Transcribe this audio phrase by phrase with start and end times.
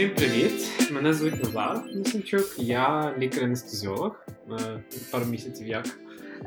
[0.00, 0.90] Всім привіт!
[0.90, 4.26] Мене звуть Назар Місенчук, я лікар-анестезіолог.
[4.50, 5.86] Е, Пару місяців як.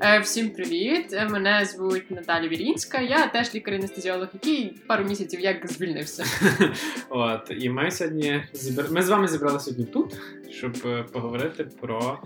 [0.02, 1.14] Е, Всім привіт!
[1.14, 3.02] Е, Мене звуть Наталя Вірінська.
[3.02, 6.26] Я теж лікар-анестезіолог, який пару місяців як звільнився.
[7.10, 8.92] От і ми сьогодні зібр...
[8.92, 10.18] Ми з вами зібралися сьогодні тут,
[10.50, 10.74] щоб
[11.12, 12.20] поговорити про,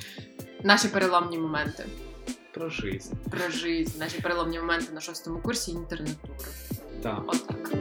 [0.64, 1.86] Наші переломні моменти
[2.52, 3.14] про жизнь.
[3.31, 6.50] про життя, наші переломні моменти на шостому курсі інтернатури.
[7.03, 7.23] Так.
[7.28, 7.73] Отак.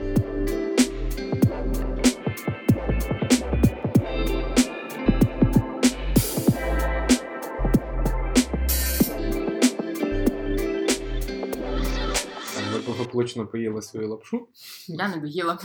[13.17, 14.49] Благополучно поїли свою лапшу.
[14.89, 15.59] Я не доїла.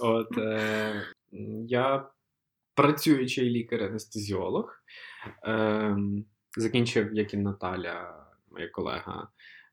[0.00, 1.06] От е,
[1.68, 2.08] я
[2.74, 4.74] працюючий лікар-анестезіолог.
[5.46, 5.96] Е,
[6.56, 9.28] закінчив, як і Наталя, моя колега,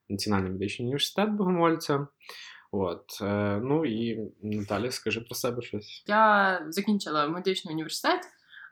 [0.10, 2.08] Національний медичний університет Богомольця.
[2.72, 6.04] От, е, ну і Наталя, скажи про себе щось.
[6.08, 8.22] Я закінчила медичний університет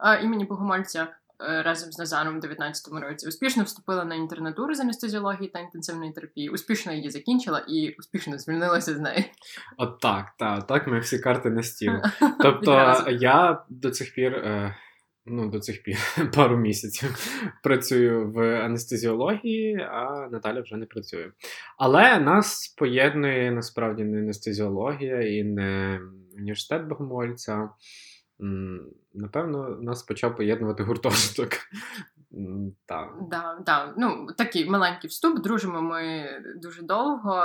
[0.06, 1.08] е, імені Богомольця
[1.40, 3.28] разом з Назаром у 19-му році.
[3.28, 6.50] Успішно вступила на інтернатуру з анестезіології та інтенсивної терапії.
[6.50, 9.26] Успішно її закінчила і успішно звільнилася з неї.
[9.78, 11.94] От так, так, так, ми всі карти на стіл.
[12.42, 14.76] Тобто я до цих пір, е,
[15.26, 15.98] ну до цих пір,
[16.36, 17.10] пару місяців
[17.64, 21.32] працюю в анестезіології, а Наталя вже не працює.
[21.78, 26.00] Але нас поєднує насправді не анестезіологія і не
[26.38, 27.70] університет Богомольця.
[29.14, 31.50] Напевно, нас почав поєднувати гуртожиток.
[32.86, 33.14] Так.
[33.30, 33.94] Да, да.
[33.98, 35.40] Ну, такий маленький вступ.
[35.40, 37.44] Дружимо ми дуже довго.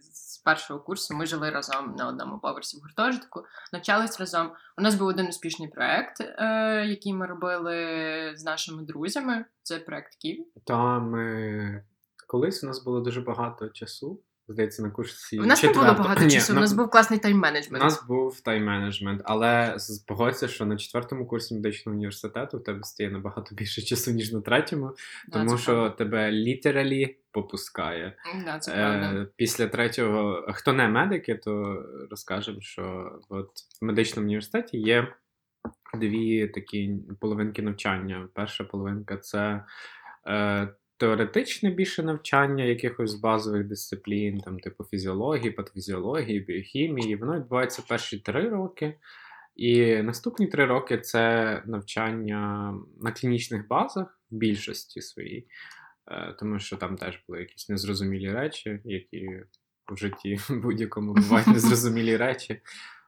[0.00, 4.50] З першого курсу ми жили разом на одному поверсі в гуртожитку, навчались разом.
[4.78, 7.76] У нас був один успішний проект, е, який ми робили
[8.36, 9.44] з нашими друзями.
[9.62, 10.46] Це проект Київ.
[10.64, 11.84] Там е,
[12.26, 14.20] колись у нас було дуже багато часу.
[14.52, 15.38] Здається, на курсі.
[15.38, 16.52] У нас не було багато часу.
[16.52, 17.80] У нас був класний тайм-менеджмент.
[17.80, 19.76] У нас був тайм-менеджмент, але
[20.06, 24.40] погодься, що на четвертому курсі медичного університету в тебе стає набагато більше часу, ніж на
[24.40, 24.90] третьому,
[25.32, 25.90] тому що правда.
[25.90, 28.16] тебе літералі попускає.
[28.44, 29.20] Да, це правда.
[29.20, 33.50] Е, після третього, хто не медики, то розкажемо, що от
[33.80, 35.14] в медичному університеті є
[35.94, 38.28] дві такі половинки навчання.
[38.34, 39.64] Перша половинка це
[40.26, 40.68] е,
[41.02, 47.16] теоретичне більше навчання якихось базових дисциплін, там, типу фізіології, патофізіології, біохімії.
[47.16, 48.98] Воно відбувається перші три роки.
[49.56, 55.46] І наступні три роки це навчання на клінічних базах в більшості своїй.
[56.10, 59.28] Е, тому що там теж були якісь незрозумілі речі, які
[59.92, 62.60] в житті будь-якому бувають незрозумілі речі.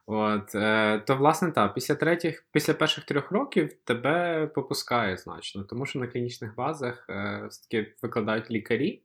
[0.07, 5.85] От, е, то, власне, так, після третіх, після перших трьох років тебе попускає значно, тому
[5.85, 9.03] що на клінічних базах е, все-таки викладають лікарі,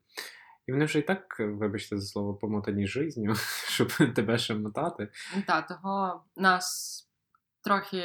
[0.67, 3.35] і вони вже і так, вибачте за слово, помотані життю,
[3.69, 5.09] щоб тебе ще мотати.
[5.47, 6.97] Та, того нас
[7.65, 8.03] трохи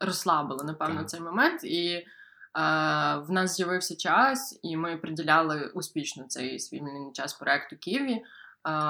[0.00, 1.10] розслабило, напевно, Так.
[1.10, 1.64] цей момент.
[1.64, 2.04] І е,
[3.16, 6.82] в нас з'явився час, і ми приділяли успішно цей свій
[7.14, 8.22] час проекту Києві.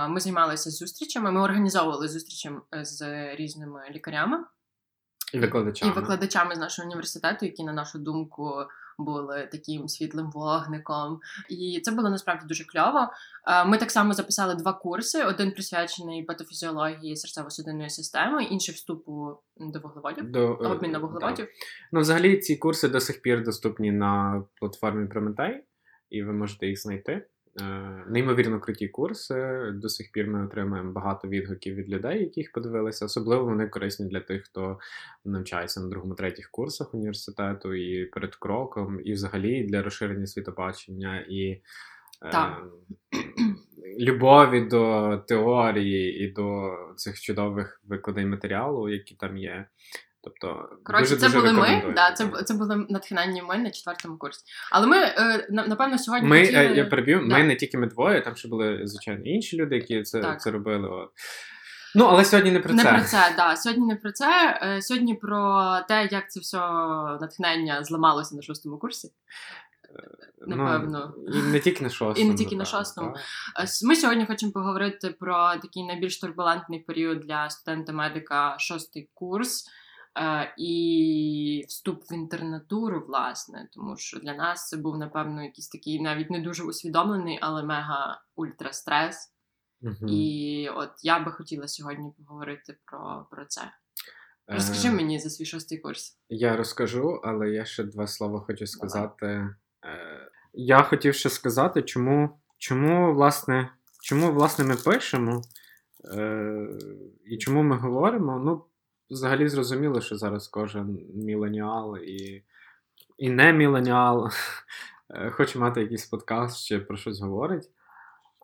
[0.08, 4.44] Ми займалися зустрічами, ми організовували зустрічі з різними лікарями
[5.34, 5.92] І викладачами.
[5.92, 8.66] і викладачами з нашого університету, які, на нашу думку,
[8.98, 11.20] були таким світлим вогником.
[11.48, 13.08] І це було насправді дуже кльово.
[13.66, 20.30] Ми так само записали два курси: один присвячений патофізіології серцево-судинної системи, інший вступу до вуглеводів.
[20.30, 21.46] До, е, Обмін на да.
[21.92, 25.64] Ну, взагалі, ці курси до сих пір доступні на платформі Прометей,
[26.10, 27.26] і ви можете їх знайти.
[27.60, 27.64] Е,
[28.08, 29.70] Неймовірно круті курси.
[29.74, 33.04] До сих пір ми отримуємо багато відгуків від людей, які їх подивилися.
[33.04, 34.78] Особливо вони корисні для тих, хто
[35.24, 41.48] навчається на другому, третіх курсах університету, і перед кроком, і взагалі для розширення світобачення і
[42.22, 42.62] е, Так.
[43.98, 49.66] любові до теорії і до цих чудових викладень матеріалу, які там є.
[50.24, 51.92] Тобто, Коротше, дуже, це були ми.
[51.96, 54.44] Да, це, це були натхненні ми на четвертому курсі.
[54.72, 56.64] Але ми е, напевно сьогодні Ми, хотіли...
[56.64, 57.38] е, я переб'ю, Да.
[57.38, 60.40] ми не тільки ми двоє, там ще були, звичайно, інші люди, які це, Так.
[60.40, 60.88] це робили.
[60.88, 61.10] От.
[61.94, 62.92] Ну, але сьогодні не про не це.
[62.92, 63.56] про це, да.
[63.56, 64.60] Сьогодні не про це.
[64.62, 66.58] Е, Сьогодні про те, як це все
[67.20, 69.08] натхнення зламалося на шостому курсі.
[70.46, 71.14] Напевно.
[71.28, 72.26] Ну, і не тільки на шостому.
[72.26, 73.14] І не тільки на шостому.
[73.56, 73.68] так.
[73.84, 79.66] Ми сьогодні хочемо поговорити про такий найбільш турбулентний період для студента-медика шостий курс.
[80.18, 86.00] Е, І вступ в інтернатуру, власне, тому що для нас це був, напевно, якийсь такий
[86.00, 89.32] навіть не дуже усвідомлений, але мега ультрастрес.
[89.80, 90.08] Мгм.
[90.08, 93.60] І от я би хотіла сьогодні поговорити про, про це.
[93.60, 96.18] Е, Розкажи мені за свій шостий курс.
[96.28, 99.26] Я розкажу, але я ще два слова хочу сказати.
[99.26, 99.54] Е,
[100.52, 103.72] Я хотів ще сказати, чому, чому, власне,
[104.02, 105.42] чому, власне, ми пишемо
[106.14, 106.68] е,
[107.24, 108.38] і чому ми говоримо.
[108.38, 108.64] Ну,
[109.12, 112.42] взагалі зрозуміло, що зараз кожен міленіал і
[113.18, 114.28] і не міленіал
[115.10, 117.70] е, хоче мати якийсь подкаст чи про щось говорить.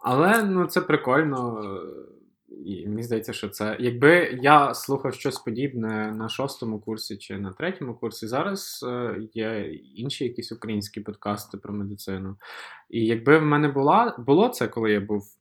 [0.02, 1.62] Але ну, це прикольно.
[2.64, 3.76] І мені здається, що це.
[3.80, 9.72] Якби я слухав щось подібне на шостому курсі чи на третьому курсі, зараз е, є
[9.94, 12.36] інші якісь українські подкасти про медицину.
[12.90, 15.37] І якби в мене була, було це, коли я був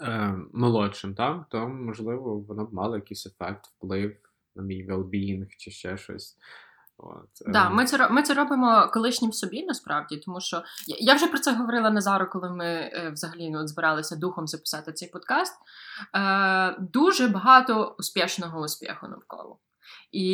[0.00, 4.16] е, молодшим, там, то можливо воно б мало якийсь ефект, вплив
[4.54, 6.36] на мій well-being чи ще щось.
[6.98, 7.28] От.
[7.46, 7.74] Да, ем.
[7.74, 11.54] Ми це ми це робимо колишнім собі насправді, тому що я, я вже про це
[11.54, 15.54] говорила Назару, коли ми е, взагалі ну, збиралися духом записати цей подкаст.
[16.14, 19.58] Е, Дуже багато успішного успіху навколо.
[20.12, 20.26] І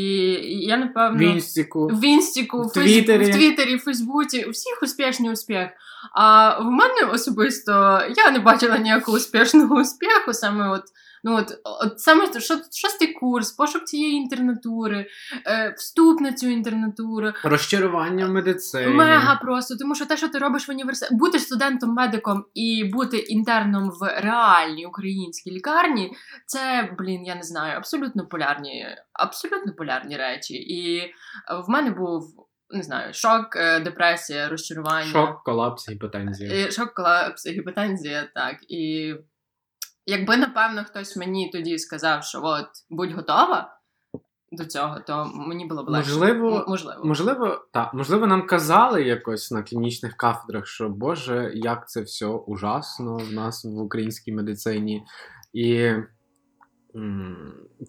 [0.67, 5.31] я напевно в інстіку, в інстіку, в Твіттері, в Твіттері, в Фейсбуці, у всіх успішний
[5.31, 5.69] успіх.
[6.13, 7.73] А в мене особисто
[8.17, 10.83] я не бачила ніякого успішного успіху, саме от
[11.25, 12.27] Ну, от, от саме
[12.71, 15.07] шостий курс, пошук цієї інтернатури,
[15.47, 17.33] е, вступ на цю інтернатуру.
[17.45, 18.95] Розчарування в медицині.
[18.95, 23.91] Мега просто, тому що те, що ти робиш в університеті, бути студентом-медиком і бути інтерном
[23.91, 26.13] в реальній українській лікарні,
[26.47, 30.55] це, блін, я не знаю, абсолютно полярні, абсолютно полярні речі.
[30.55, 31.13] І
[31.67, 32.45] в мене був.
[32.71, 35.13] Не знаю, шок, е, депресія, розчарування.
[35.13, 36.71] Шок, колапс, гіпотензія.
[36.71, 38.57] Шок, колапс, гіпотензія, так.
[38.69, 39.15] І
[40.11, 43.79] Якби, напевно, хтось мені тоді сказав, що от будь готова
[44.53, 46.11] до цього, то мені було б легше.
[46.11, 52.03] Можливо, можливо, можливо, так, можливо, нам казали якось на клінічних кафедрах, що Боже, як це
[52.03, 55.05] все ужасно в нас в українській медицині.
[55.53, 55.93] І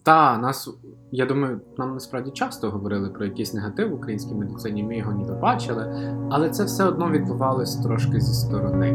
[0.04, 0.70] та, нас,
[1.12, 5.34] я думаю, нам насправді часто говорили про якийсь негатив в українській медицині, ми його ніби
[5.34, 8.92] бачили, але це все одно відбувалось трошки зі сторони.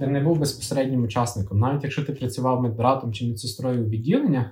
[0.00, 1.58] Ти не був безпосереднім учасником.
[1.58, 4.46] Навіть якщо ти працював медбратом чи медсестрою у відділеннях,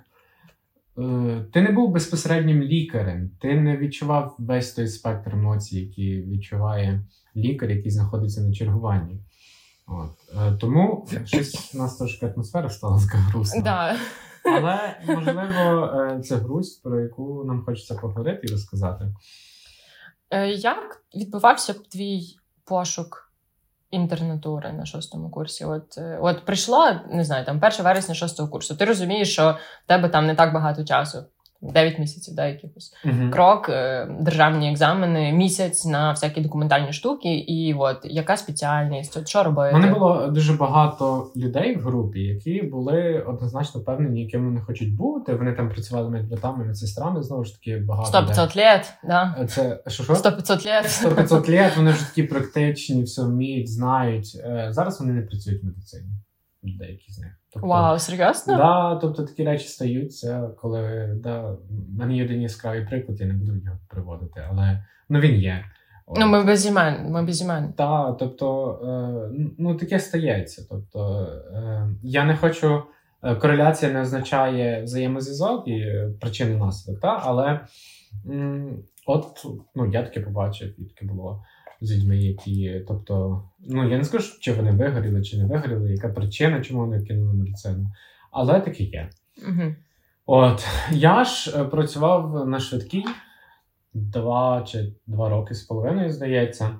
[0.99, 7.05] е, ти не був безпосереднім лікарем, ти не відчував весь той спектр емоцій, який відчуває
[7.37, 9.21] лікар, який знаходиться на чергуванні.
[9.87, 10.11] От.
[10.37, 13.63] Е, тому щось у нас трошки атмосфера стала така грустна.
[13.63, 13.97] Да.
[14.45, 19.15] Але можливо, е, це грусть, про яку нам хочеться поговорити і розказати.
[20.57, 23.26] Як відбувався твій пошук
[23.97, 25.65] інтернатури на шостому курсі.
[25.65, 28.77] От е, от прийшла, не знаю, там 1 вересня шостого курсу.
[28.77, 31.25] Ти розумієш, що в тебе там не так багато часу.
[31.63, 33.31] 9 місяців, да, якихось uh-huh.
[33.31, 39.77] крок, е, державні екзамени, місяць на всякі документальні штуки, і от яка спеціальність, що робити?
[39.77, 44.97] У мене було дуже багато людей в групі, які були однозначно певнені, яким вони хочуть
[44.97, 45.35] бути.
[45.35, 49.37] Вони там працювали медбратами, медсестрами, знову ж таки, багато 100-500 літ, да.
[49.41, 50.13] Е, це що що?
[50.13, 50.87] 100-500 літ.
[50.87, 54.41] 100-500 літ, вони ж такі практичні, все вміють, знають.
[54.45, 56.09] Е, зараз вони не працюють в медицині.
[56.67, 57.33] Деякі з них.
[57.53, 58.57] Тобто, Вау, серйозно?
[58.57, 63.53] Да, тобто такі речі стаються, коли да, в мене єдиний яскравий приклад, я не буду
[63.57, 65.65] його приводити, але ну він є.
[66.17, 67.73] Ну, ми без імен, ми без імен.
[67.73, 70.67] Так, тобто, е, ну таке стається.
[70.71, 72.83] Тобто, е, я не хочу.
[73.23, 75.87] Е, кореляція не означає взаємозв'язок і
[76.21, 77.21] причини наслідок, та?
[77.25, 77.61] але
[78.27, 81.45] м, от ну, я таке побачив, і таке було
[81.81, 86.09] з людьми, які, тобто, ну я не скажу, чи вони вигоріли, чи не вигоріли, яка
[86.09, 87.91] причина, чому вони кинули медицину.
[88.31, 89.11] Але таке є.
[89.49, 89.75] Угу.
[90.27, 93.05] От я ж е, працював на швидкій
[93.95, 96.79] два чи два роки з половиною, здається,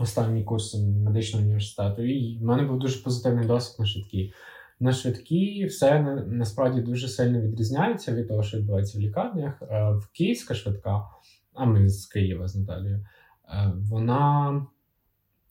[0.00, 2.02] останній курс медичного університету.
[2.02, 4.32] І в мене був дуже позитивний досвід на швидкій.
[4.80, 9.62] На швидкій все насправді дуже сильно відрізняється від того, що відбувається в лікарнях.
[9.62, 11.02] Е, в Київська швидка,
[11.54, 13.06] а ми з Києва з Наталією.
[13.50, 14.62] Е, вона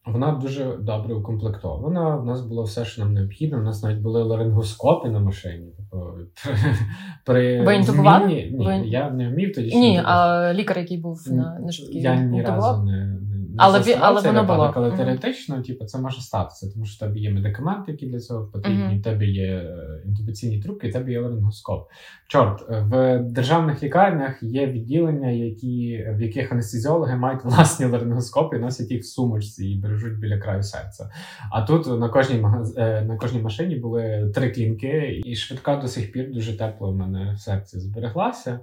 [0.05, 2.17] вона дуже добре укомплектована.
[2.17, 3.57] У нас було все, що нам необхідно.
[3.57, 5.73] У нас навіть були ларингоскопи на машині.
[5.77, 6.17] Тобто,
[7.25, 8.27] при Ви інтубували?
[8.27, 8.75] Ні, Ви...
[8.75, 9.75] я не вмів тоді.
[9.75, 13.19] Ні, а лікар, який був на на швидкій, Я ні разу не
[13.57, 14.73] але ві, але воно було.
[14.75, 18.45] Але теоретично, типу, це може статися, тому що в тебе є медикаменти, які для цього
[18.45, 21.89] потрібні, в тебе є е, інтубаційні трубки, в тебе є ларингоскоп.
[22.27, 28.91] Чорт, в державних лікарнях є відділення, які, в яких анестезіологи мають власні ларингоскопи і носять
[28.91, 31.09] їх в сумочці і бережуть біля краю серця.
[31.51, 32.45] А тут на кожній
[32.77, 36.95] е, на кожній машині були три клінки, і швидка до сих пір дуже тепло в
[36.95, 38.59] мене в серці збереглася.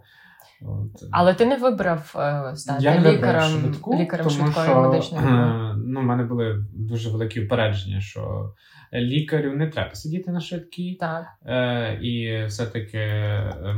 [0.64, 1.04] От.
[1.10, 5.26] Але ти не вибрав е, стати Я не лікарем швидку, лікарем тому швидкої що, медичної
[5.26, 8.52] е, ну, У мене були дуже великі упередження, що
[8.92, 10.96] лікарю не треба сидіти на швидкій.
[11.00, 11.26] Так.
[11.46, 13.76] Е, І все-таки е,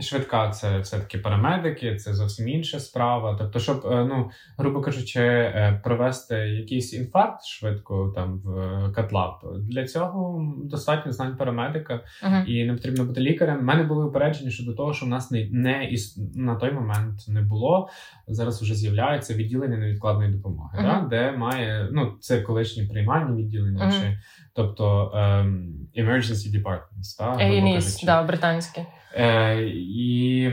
[0.00, 3.36] Швидка це все-таки парамедики, це зовсім інша справа.
[3.38, 9.84] Тобто, щоб, е, ну, грубо кажучи, е, провести якийсь інфаркт швидко там в катлаб, для
[9.86, 12.44] цього достатньо знань парамедика Мгм.
[12.46, 13.58] і не потрібно бути лікарем.
[13.58, 17.28] У мене були упередження щодо того, що в нас не, не іс- на той момент
[17.28, 17.88] не було.
[18.28, 20.86] Зараз вже з'являється відділення невідкладної допомоги, Мгм.
[20.86, 23.92] да, де має ну це колишні приймальні відділення, Мгм.
[24.00, 24.18] чи
[24.54, 27.36] тобто ем, emergency departments, та,
[28.06, 28.86] да, британське.
[29.14, 30.44] Е, і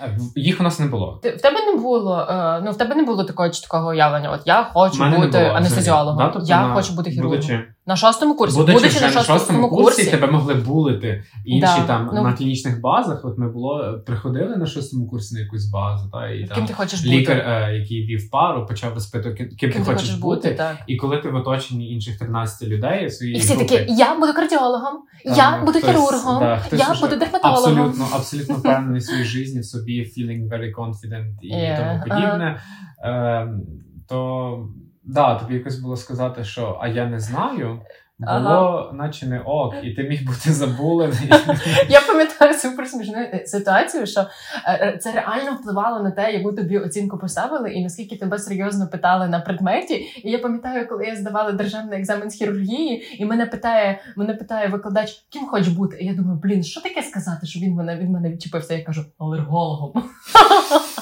[0.00, 1.20] е, їх у нас не було.
[1.22, 4.30] В тебе не було, е, ну в тебе не було такого чіткого уявлення.
[4.30, 6.18] От я хочу бути анестезіологом.
[6.18, 7.36] Да, тобто я хочу бути хірургом.
[7.36, 8.56] Будучи, На шостому курсі.
[8.56, 11.24] будучи, Будучи на шостому курсі, тебе могли булити.
[11.44, 13.24] Інші Да, там ну- на клінічних базах.
[13.24, 16.72] От ми було приходили на шостому курсі на якусь базу, та і ким там ти
[16.72, 17.48] хочеш лікар, бути?
[17.48, 20.54] е, який вів пару, почав розпитувати, ким, ким, Ким ти хочеш бути.
[20.54, 20.76] так.
[20.86, 24.32] І коли ти в оточенні інших 13 людей, своєї І всі групи, такі, я буду
[24.32, 24.94] кардіологом,
[25.24, 27.78] там, я буду хтось- хірургом, да, хтось я буду дерматологом.
[27.80, 32.60] Абсолютно, абсолютно впевнений в своїй житті, в собі, feeling very confident і Yeah, тому подібне.
[33.04, 33.62] Ем,
[34.08, 34.68] то
[35.14, 37.80] да, тобі якось було сказати, що а я не знаю.
[38.20, 38.92] Було, Ага.
[38.92, 41.32] наче не ок, і ти міг бути забулений.
[41.88, 44.26] Я пам'ятаю супер смішну е, ситуацію, що
[44.66, 49.28] е, це реально впливало на те, яку тобі оцінку поставили, і наскільки тебе серйозно питали
[49.28, 49.94] на предметі.
[49.94, 54.68] І я пам'ятаю, коли я здавала державний екзамен з хірургії, і мене питає, мене питає
[54.68, 55.96] викладач, ким хочеш бути?
[56.00, 58.74] І я думаю, блін, що таке сказати, що він мене від мене відчепився?
[58.74, 59.92] Я кажу, алергологом.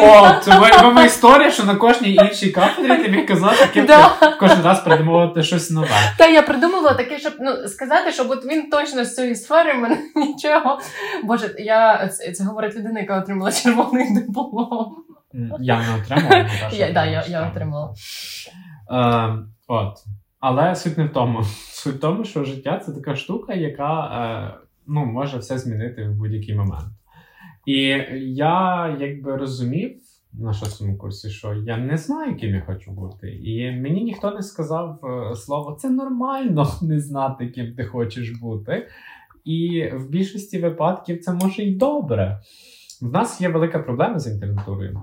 [0.00, 4.10] О, це моя історія, що на кожній іншій кафедрі ти міг казати, ким Да.
[4.40, 5.88] кожен раз придумувати щось нове.
[6.18, 9.98] Та я придумувала таке, щоб ну сказати, щоб от він точно з цієї сфери мене
[10.16, 10.78] нічого.
[11.24, 14.96] Боже, я це, це говорить людина, яка отримала червоний диплом.
[15.60, 16.30] Я не отримав.
[16.30, 17.94] Наташа, Я, да, я, я отримала.
[18.90, 19.28] Е,
[19.68, 19.94] от.
[20.40, 21.42] Але суть не в тому.
[21.70, 26.12] Суть в тому, що життя це така штука, яка е, ну, може все змінити в
[26.12, 26.88] будь-який момент.
[27.68, 30.00] І я якби розумів
[30.32, 33.30] на шостому курсі, що я не знаю, ким я хочу бути.
[33.30, 38.88] І мені ніхто не сказав е, слово це нормально не знати, ким ти хочеш бути.
[39.44, 42.40] І в більшості випадків це може й добре.
[43.02, 45.02] В нас є велика проблема з інтернатурою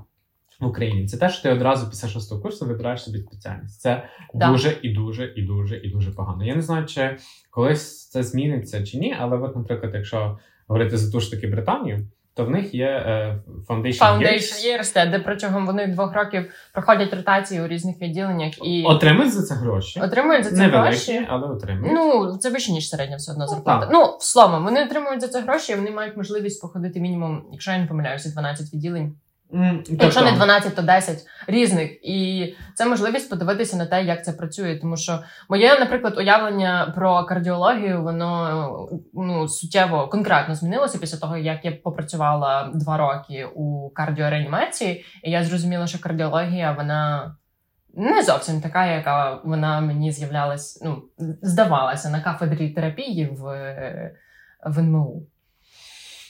[0.60, 1.08] в Україні.
[1.08, 3.82] Це те, що ти одразу після шостого курсу вибираєш собі спеціальність.
[3.82, 4.04] Це
[4.34, 4.52] Да.
[4.52, 6.46] дуже і дуже і дуже і дуже погано.
[6.46, 7.18] Я не знаю, чи
[7.50, 12.08] колись це зміниться чи ні, але от, наприклад, якщо говорити за ту ж таки Британію,
[12.36, 17.14] то в них є е, Foundation, Foundation Years, Years де протягом вони двох років проходять
[17.14, 20.02] ротації у різних відділеннях і Отримують за це гроші.
[20.02, 21.28] отримують за це Невеликі, гроші.
[21.30, 21.94] але отримують.
[21.94, 23.80] Ну, це вище, ніж середня все одно зарплата.
[23.80, 23.90] так.
[23.94, 27.78] Ну, словом, вони отримують за це гроші, і вони мають можливість походити мінімум, якщо я
[27.78, 29.16] не помиляюся, 12 відділень.
[29.90, 32.06] Якщо не тобто, 12, то 10 різних.
[32.06, 34.76] І це можливість подивитися на те, як це працює.
[34.76, 41.66] Тому що моє, наприклад, уявлення про кардіологію, воно ну суттєво конкретно змінилося після того, як
[41.66, 47.36] я попрацювала два роки у кардіореанімації, і я зрозуміла, що кардіологія вона.
[47.98, 51.04] Не зовсім така, яка вона мені з'являлась, ну,
[51.42, 53.42] здавалася на кафедрі терапії в,
[54.66, 55.28] в НМУ.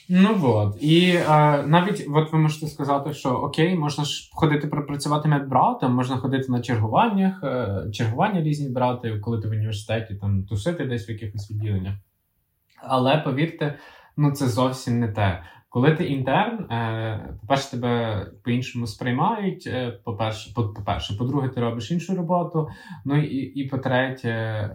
[0.10, 0.84] Ну от.
[0.84, 6.18] І е, навіть от ви можете сказати, що окей, можна ж ходити пропрацювати медбратом, можна
[6.18, 11.12] ходити на чергуваннях, е, чергування різні брати, коли ти в університеті там тусити десь в
[11.12, 11.94] якихось відділеннях.
[12.84, 13.76] Але повірте,
[14.18, 15.44] ну це зовсім не те.
[15.70, 19.68] Коли ти інтерн, е, по-перше, тебе по-іншому сприймають.
[19.68, 22.68] Е, по-перше, по- по-перше, по-друге, ти робиш іншу роботу.
[23.06, 24.70] Ну і, і по-третє,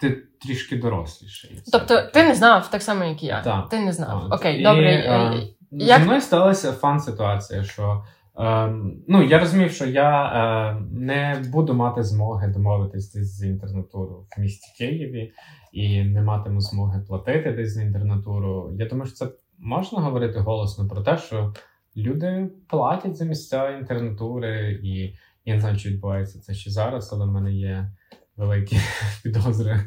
[0.00, 0.10] ти
[0.42, 1.60] трішки доросліший.
[1.72, 3.42] Тобто, ти не знав так само, як і я.
[3.42, 3.68] Так.
[3.68, 4.22] Ти не знав.
[4.26, 4.32] От.
[4.40, 4.90] Окей, І, добре.
[4.90, 8.04] е, е, як- Зі мною сталася фан-ситуація, що
[8.38, 14.26] ем, ну, я розумів, що я е, не буду мати змоги домовитись десь з інтернатуру
[14.36, 15.32] в місті Києві
[15.72, 18.72] і не матиму змоги платити десь за інтернатуру.
[18.78, 19.28] Я думаю, що це
[19.58, 21.54] можна говорити голосно про те, що
[21.96, 25.14] люди платять за місця інтернатури, і
[25.44, 27.92] я не знаю, чи відбувається це ще зараз, але в мене є
[28.40, 28.76] великі
[29.22, 29.80] підозри,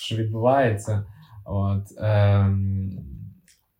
[0.00, 1.04] що відбувається.
[1.44, 2.90] От, ем,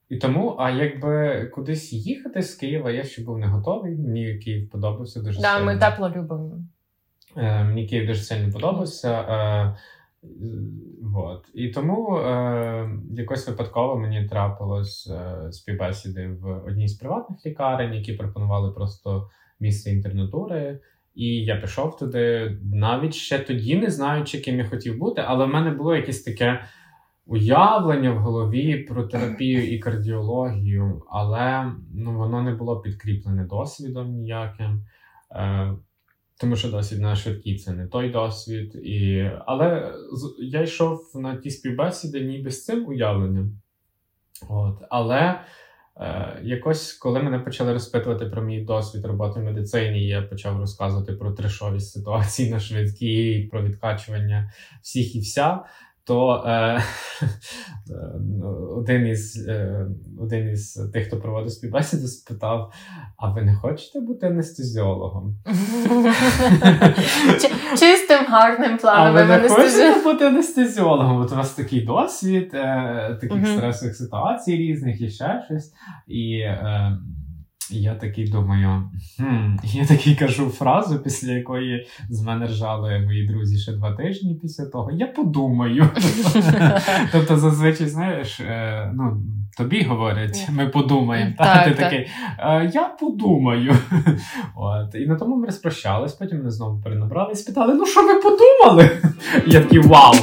[0.09, 3.99] і тому, а якби кудись їхати з Києва, я ще був не готовий.
[3.99, 5.67] Мені Київ подобався дуже Да, сильно.
[5.67, 6.65] ми тепло любимо.
[7.37, 9.21] Е, мені Київ дуже сильно подобався.
[9.21, 9.77] Е,
[11.03, 11.45] вот.
[11.55, 18.13] І тому е, якось випадково мені трапилось е, співбесіди в одній з приватних лікарень, які
[18.13, 20.81] пропонували просто місце інтернатури.
[21.15, 25.49] І я пішов туди, навіть ще тоді не знаючи, ким я хотів бути, але в
[25.49, 26.65] мене було якесь таке
[27.27, 34.85] уявлення в голові про терапію і кардіологію, але ну, воно не було підкріплене досвідом ніяким.
[35.33, 35.73] Е,
[36.41, 38.75] тому що досвід на швидкій це не той досвід.
[38.75, 39.31] І...
[39.47, 39.95] Але
[40.39, 43.61] я йшов на ті співбесіди ніби з цим уявленням.
[44.49, 44.79] От.
[44.91, 45.41] Але
[46.43, 51.33] якось, коли мене почали розпитувати про мій досвід роботи в медицині, я почав розказувати про
[51.33, 54.53] трешовість ситуації на швидкій, про відкачування
[54.83, 55.61] всіх і вся
[56.11, 56.83] то е,
[58.77, 59.87] один із е,
[60.21, 62.73] один із тих, хто проводив співбесіду, спитав:
[63.17, 65.37] А ви не хочете бути анестезіологом?
[67.79, 69.17] Чистим гарним планом.
[69.17, 71.21] А ви не хочете бути анестезіологом?
[71.21, 75.73] От у вас такий досвід, е, таких стресових ситуацій різних і ще щось.
[76.07, 76.99] І е,
[77.73, 83.59] я такий думаю, хм, я такий кажу фразу, після якої з мене ржали мої друзі
[83.59, 84.91] ще два тижні після того.
[84.91, 85.89] Я подумаю.
[87.13, 89.23] Тобто, зазвичай, знаєш, е, ну,
[89.57, 91.33] тобі говорять, ми подумаємо.
[91.39, 92.09] Так, Ти такий,
[92.39, 93.77] «Е, я подумаю.
[94.57, 94.95] От.
[94.95, 98.91] І на тому ми розпрощались, потім мене знову перенабрали і спитали: ну що ви подумали?
[99.47, 100.15] Я такий вау!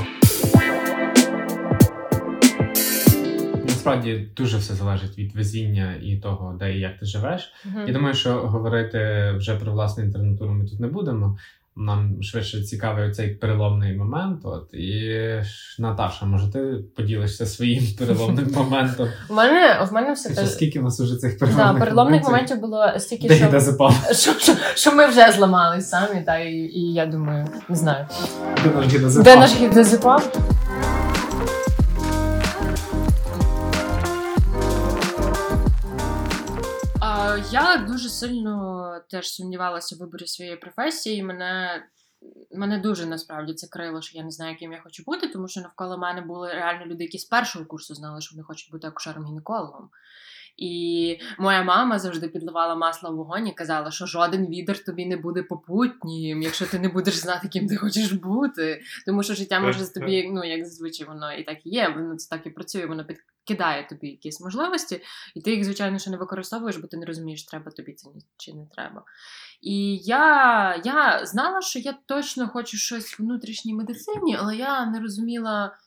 [3.87, 7.53] Насправді дуже все залежить від везіння і того, де і як ти живеш.
[7.65, 7.87] Uh-huh.
[7.87, 11.37] Я думаю, що говорити вже про власну інтернатуру ми тут не будемо.
[11.79, 14.39] Нам швидше цікавий цей переломний момент.
[14.43, 15.19] От і
[15.79, 16.59] Наташа, може, ти
[16.95, 19.07] поділишся своїм переломним моментом?
[19.29, 20.47] У мене в мене все те...
[20.47, 23.45] скільки в нас уже цих переломних да, переломних моментів було стільки, що,
[24.13, 28.05] що, що що, ми вже зламались самі, та і, і я думаю, не знаю.
[28.63, 29.23] Де наш гідозепам?
[29.23, 30.21] Де наш гідозепам?
[37.61, 41.23] Я дуже сильно теж сумнівалася в виборі своєї професії.
[41.23, 41.83] Мене
[42.51, 45.61] мене дуже насправді це крило, що я не знаю, яким я хочу бути, тому що
[45.61, 49.89] навколо мене були реально люди, які з першого курсу знали, що вони хочуть бути акушером-гінекологом.
[50.57, 55.17] І моя мама завжди підливала масло в вогонь і казала, що жоден відер тобі не
[55.17, 58.81] буде попутнім, якщо ти не будеш знати, ким ти хочеш бути.
[59.05, 62.15] Тому що життя може з тобі, ну як зазвичай воно і так і є, воно
[62.15, 65.01] це так і працює, воно підкидає тобі якісь можливості,
[65.35, 68.53] і ти їх, звичайно, ще не використовуєш, бо ти не розумієш, треба тобі це чи
[68.53, 69.03] не треба.
[69.61, 75.77] І я, я знала, що я точно хочу щось внутрішній медицині, але я не розуміла.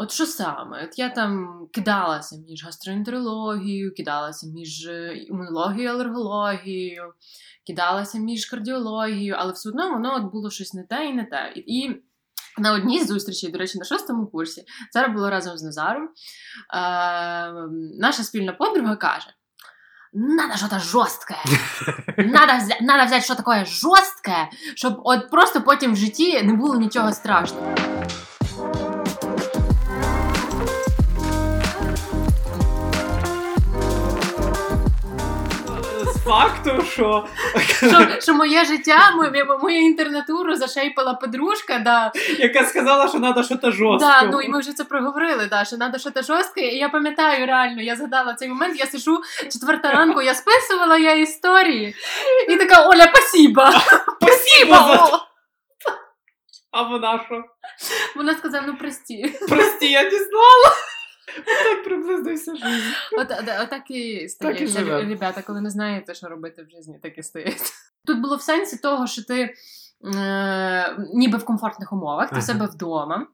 [0.00, 0.84] От що саме?
[0.84, 7.12] От я там кидалася між гастроентерологією, кидалася між е, імунологією, алергологією,
[7.66, 11.52] кидалася між кардіологією, але все одно воно от було щось не те і не те.
[11.56, 11.90] І
[12.58, 16.04] на одній з зустрічей, до речі, на шостому курсі, це було разом з Назаром.
[16.04, 16.10] Е,
[18.00, 19.26] Наша спільна подруга каже:
[20.12, 21.36] Надо что-то жорстке.
[22.18, 26.76] Надо, взя- надо взяти що таке жорстке, щоб от просто потім в житті не було
[26.76, 27.74] нічого страшного.
[36.28, 37.26] Факту, що
[37.78, 42.12] що, що моє життя, мою, мою інтернатуру зашейпала подружка, да.
[42.38, 44.10] яка сказала, що треба щось жорстке.
[44.10, 46.60] Да, ну і ми вже це проговорили, да, що треба щось жорстке.
[46.60, 49.20] І я пам'ятаю реально, я згадала цей момент, я сижу
[49.52, 51.94] четверта ранку, я списувала я історії.
[52.48, 53.70] І така Оля, спасіба!
[54.20, 55.10] Спасіба!
[56.70, 57.44] А вона що?
[58.16, 59.34] Вона сказала, ну прості.
[59.48, 60.74] Прості, я не знала.
[61.64, 62.68] Так приблизно вся життя.
[63.18, 63.32] От,
[63.72, 67.72] от і стається, так ребята, коли не знаєте, що робити в житті, так і стається.
[68.06, 69.54] Тут було в сенсі того, що ти
[70.16, 72.42] е, ніби в комфортних умовах, ти ага.
[72.42, 73.26] себе вдома.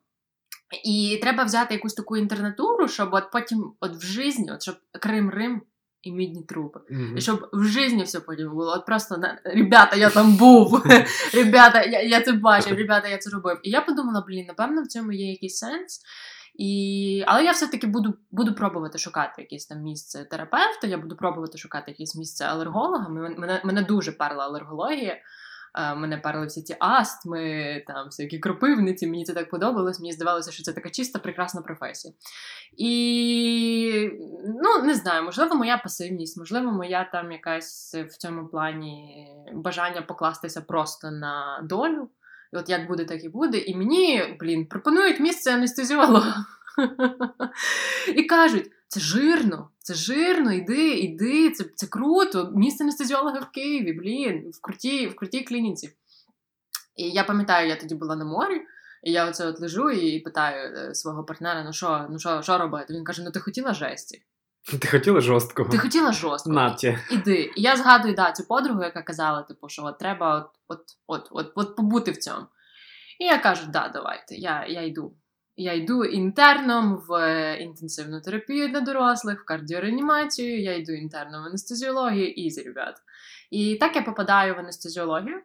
[0.85, 5.30] І треба взяти якусь таку інтернатуру, щоб от потім от в житті, от щоб Крим
[5.30, 5.62] Рим
[6.02, 6.80] і мідні трупи.
[6.90, 7.16] Mm-hmm.
[7.16, 8.72] І щоб в житті все потім було.
[8.72, 10.83] От просто ребята, я там був.
[11.35, 13.61] ребята, я я це бачив, ребята, я це робив.
[13.62, 16.00] І я подумала, блін, напевно, в цьому є якийсь сенс.
[16.54, 17.24] І...
[17.26, 21.90] Але я все-таки буду буду пробувати шукати якесь там місце терапевта, я буду пробувати шукати
[21.90, 23.08] якесь місце алерголога.
[23.08, 25.16] Мене мене дуже перла алергологія.
[25.96, 29.06] Мене перли всі ці астми, там всякі кропивниці.
[29.06, 30.00] Мені це так подобалось.
[30.00, 32.14] Мені здавалося, що це така чиста, прекрасна професія.
[32.76, 34.10] І
[34.62, 40.60] ну не знаю, можливо, моя пасивність, можливо, моя там якась в цьому плані бажання покластися
[40.60, 42.08] просто на долю.
[42.54, 43.58] От як буде, так і буде.
[43.58, 46.46] І мені, блін, пропонують місце анестезіолога.
[48.16, 52.52] І кажуть: це жирно, це жирно, йди, йди, це це круто.
[52.54, 55.90] Місце анестезіолога в Києві, блін, в крутій в крутій клініці.
[56.96, 58.62] І я пам'ятаю, я тоді була на морі,
[59.02, 62.58] і я оце от лежу і питаю е, свого партнера: ну що, ну що, що
[62.58, 62.94] робити?
[62.94, 64.22] Він каже: Ну ти хотіла жесті?
[64.81, 65.70] Ти хотіла жорсткого?
[65.70, 66.55] Ти хотіла жорсткого.
[66.55, 66.98] Наті.
[67.11, 67.53] Іди.
[67.57, 71.29] І я згадую да, цю подругу, яка казала, типу, що от треба от от, от,
[71.31, 72.46] от, от побути в цьому.
[73.20, 75.14] І я кажу, да, давайте, я я йду.
[75.57, 77.12] Я йду інтерном в
[77.61, 82.96] інтенсивну терапію для дорослих, в кардіореанімацію, я йду інтерном в анестезіологію, easy, ребят.
[83.50, 85.42] І так я попадаю в анестезіологію.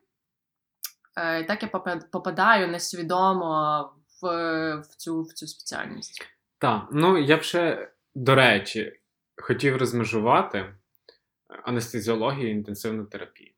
[1.17, 1.69] Е, так я
[2.11, 3.81] попадаю несвідомо
[4.21, 6.21] в в, цю в цю спеціальність.
[6.57, 8.98] Так, ну я б ще до речі,
[9.41, 10.75] хотів розмежувати
[11.63, 13.51] анестезіологію і інтенсивну терапію.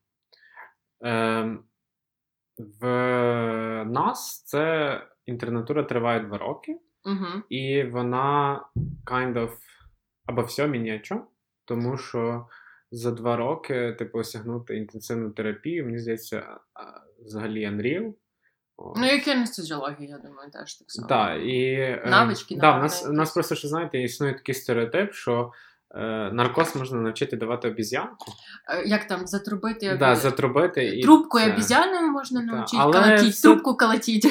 [1.06, 1.58] Е,
[2.82, 2.86] в
[3.86, 7.44] нас це інтернатура триває два роки, Угу.
[7.50, 8.62] і вона
[9.06, 9.52] kind of
[10.26, 11.24] або все мінячо,
[11.65, 12.48] тому що
[12.91, 16.58] за два роки типу, осягнути інтенсивну терапію, мені здається,
[17.26, 18.13] взагалі unreal.
[18.96, 21.08] Ну, як і анестезіологія, я думаю, теж так само.
[21.08, 25.13] Так, і е, Навички, да, напевно, нас, у нас просто що знаєте, існує такий стереотип,
[25.13, 25.70] що е,
[26.34, 28.32] наркоз можна навчити давати обіз'янку,
[28.69, 31.51] Е, Як там, затрубити да, затрубити і трубкою це.
[31.54, 34.27] обізяною можна навчити але колотіть, все- трубку колотіть.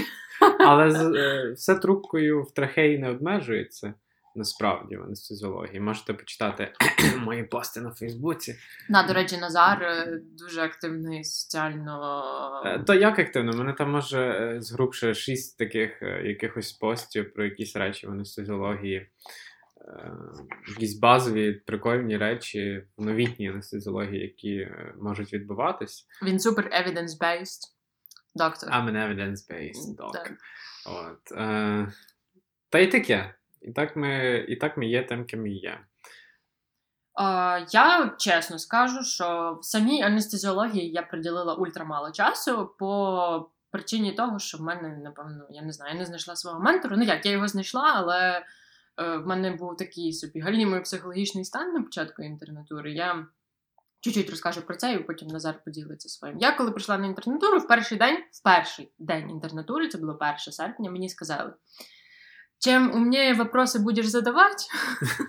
[0.60, 3.94] Але е, все трубкою в трахеї не обмежується.
[4.34, 5.80] Насправді в анестезіології.
[5.80, 6.72] Можете почитати
[7.18, 8.54] мої пости на Фейсбуці.
[8.88, 12.22] Да, до речі, Назар е, дуже активний соціально.
[12.66, 13.52] Е, То як активно?
[13.52, 18.10] У мене там може е, згрубше шість таких е, якихось постів про якісь речі в
[18.10, 19.06] анестезіології.
[20.68, 26.06] Якісь базові прикольні речі в новітній анестезіології, які е, можуть відбуватись.
[26.22, 27.60] Він супер evidence-based
[28.34, 28.70] доктор.
[28.70, 30.12] I'm an evidence-based doc.
[30.12, 30.32] Так.
[30.86, 31.32] От.
[31.38, 31.92] Е,
[32.68, 33.34] та й таке.
[33.62, 35.70] І так ми, і так ми є тим, ким ми є.
[37.20, 44.38] Е, я чесно скажу, що в самій анестезіології я приділила ультрамало часу по причині того,
[44.38, 46.96] що в мене, напевно, я не знаю, я не знайшла свого ментора.
[46.96, 48.44] Ну як, я його знайшла, але
[49.00, 52.92] в мене був такий собі галімий психологічний стан на початку інтернатури.
[52.92, 53.26] Я
[54.00, 56.38] чуть-чуть розкажу про це, і потім Назар поділиться своїм.
[56.38, 60.36] Я коли прийшла на інтернатуру, в перший день, в перший день інтернатури, це було 1
[60.38, 61.52] серпня, мені сказали.
[62.62, 64.68] Чем умнее вопросы будешь задавать,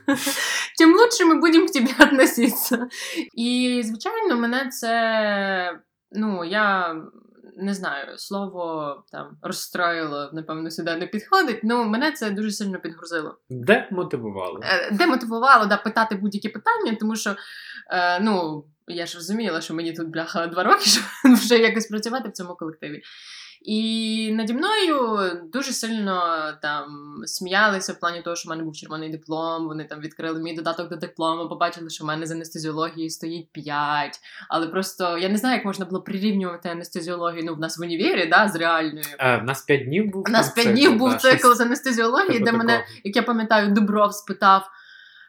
[0.78, 2.88] тим лучше ми будемо к тебе относиться.
[3.36, 5.80] І, звичайно, мене це,
[6.12, 6.96] ну, я
[7.58, 11.60] не знаю, слово там розстроїло, напевно, сюди не підходить.
[11.64, 13.38] Ну, мене це дуже сильно підгрузило.
[13.50, 14.60] Де мотивувало?
[14.92, 17.36] Де мотивувало да, питати будь-які питання, тому що,
[17.90, 22.30] е, ну, я ж розуміла, що мені тут бляха два роки, щоб вже якось працювати
[22.30, 23.02] в цьому колективі.
[23.62, 26.22] І наді мною дуже сильно
[26.62, 26.86] там
[27.26, 29.68] сміялися в плані того, що в мене був червоний диплом.
[29.68, 34.20] Вони там відкрили мій додаток до диплому, побачили, що в мене з анестезіології стоїть 5.
[34.50, 37.44] Але просто я не знаю, як можна було прирівнювати анестезіологію.
[37.46, 39.06] Ну, в нас в універі, да, з реальною.
[39.20, 40.24] Е, в нас 5 днів був.
[40.28, 43.72] У нас там 5 днів був цикл з анестезіології, типу де мене як я пам'ятаю,
[43.72, 44.70] Дубров спитав,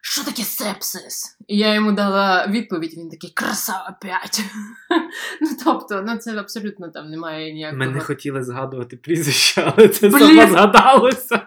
[0.05, 1.39] що таке сепсис?
[1.49, 4.41] І я йому дала відповідь, він такий краса опять.
[5.41, 7.79] ну тобто, ну це абсолютно там немає ніякого.
[7.79, 10.19] Ми не хотіли згадувати прізвище, але це Блін.
[10.37, 11.47] само згадалося.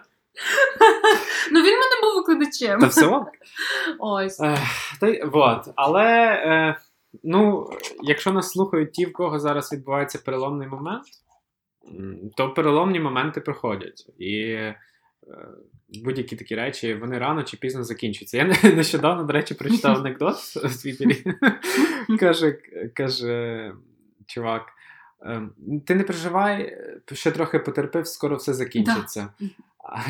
[1.52, 2.80] Ну він мене був викладачем.
[2.80, 3.20] Та все.
[3.98, 4.36] Ось.
[5.00, 5.68] Та й вот.
[5.76, 6.76] Але е,
[7.24, 7.70] ну,
[8.02, 11.04] якщо нас слухають ті, в кого зараз відбувається переломний момент,
[11.98, 14.06] м, то переломні моменти проходять.
[14.18, 14.58] І
[15.88, 18.36] будь-які такі речі, вони рано чи пізно закінчуються.
[18.36, 21.24] Я нещодавно, до речі, прочитав анекдот в Твіттері.
[22.20, 22.52] каже,
[22.94, 23.72] каже
[24.26, 24.62] чувак.
[25.22, 25.52] ем,
[25.86, 26.78] Ти не переживай,
[27.12, 29.28] ще трохи потерпив, скоро все закінчиться.
[29.88, 30.00] А,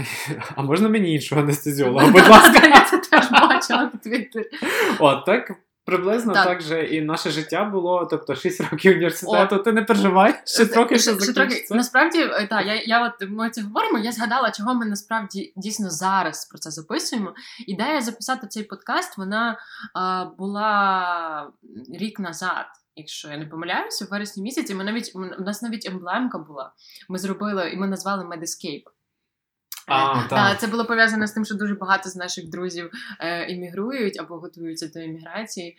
[0.55, 2.66] а можна мені іншого анестезіолога, будь ласка.
[2.68, 4.50] Я це теж бачила в Твіттері.
[4.98, 5.52] От так
[5.87, 6.44] приблизно Так.
[6.44, 6.61] так.
[6.61, 8.07] же і наше життя було.
[8.11, 11.66] Тобто 6 років університету, ти не переживай, ще трохи Ще- ще трохи.
[11.70, 13.99] Насправді, е, та, я, я от ми це говоримо.
[13.99, 17.35] Я згадала, чого ми насправді дійсно зараз про це записуємо.
[17.66, 19.59] Ідея записати цей подкаст вона
[19.94, 21.51] а, була
[22.01, 22.66] рік назад.
[22.96, 26.72] Якщо я не помиляюся, в вересні місяці ми навіть у нас навіть емблемка була.
[27.09, 28.88] Ми зробили і ми назвали Медескейп.
[29.87, 30.61] А, Та, так.
[30.61, 34.90] це було пов'язано з тим, що дуже багато з наших друзів е, іммігрують або готуються
[34.94, 35.77] до імміграції.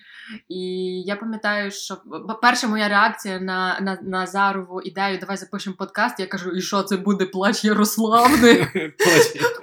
[0.50, 0.60] І
[1.06, 1.98] я пам'ятаю, що
[2.42, 6.20] перша моя реакція на, на, на Зарову ідею давай запишемо подкаст.
[6.20, 8.68] Я кажу, і що це буде плач Ярославни?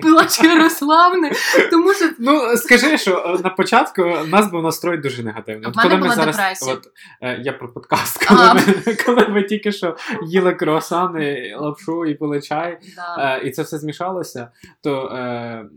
[0.01, 1.33] Плач Ярославни.
[1.71, 5.73] Тому що Ну, скажи, що е, на початку нас був настрой дуже негативний.
[5.73, 6.87] В мене була зараз, от,
[7.21, 12.41] е, я про подкаст, коли, ми, коли ми тільки що їли круасани, лапшу і пили
[12.41, 12.79] чай,
[13.19, 14.34] е, і це все змішалося,
[14.83, 15.69] то е,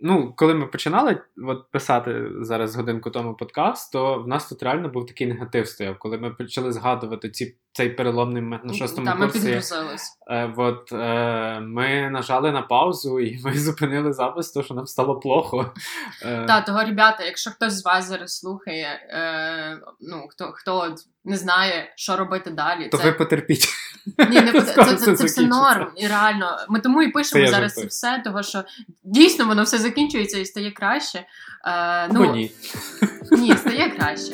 [0.00, 4.88] ну, коли ми починали от, писати зараз годинку тому подкаст, то в нас тут реально
[4.88, 9.14] був такий негатив стояв, коли ми почали згадувати ці, цей переломний момент на шостому Та,
[9.14, 9.40] ми курсі.
[9.40, 10.18] підгрузились.
[10.28, 15.20] Е, от, е, ми нажали на паузу і ми зупинили запис, тому що нам стало
[15.20, 15.74] плохо.
[16.22, 21.36] Е, Та, того, ребята, якщо хтось з вас зараз слухає, е, ну хто хто не
[21.36, 23.68] знає, що робити далі, то це ви потерпіть.
[24.18, 25.86] Ні, не це, це, це, це все норм.
[25.96, 28.64] І реально, ми тому і пишемо зараз це все, тому що
[29.04, 31.18] дійсно воно все закінчується і стає краще.
[31.66, 32.52] Е, Ну, ну, ні.
[33.30, 34.32] ні, стає краще.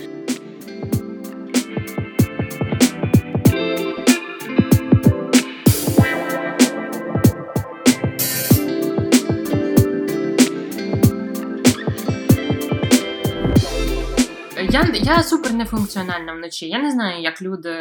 [14.70, 16.68] Я я супер нефункціональна вночі.
[16.68, 17.72] Я не знаю, як люди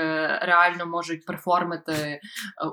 [0.41, 2.21] реально можуть перформити е,